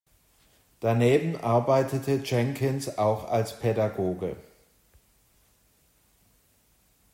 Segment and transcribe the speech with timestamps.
[0.79, 4.35] Daneben arbeitete Jenkins auch als Pädagoge.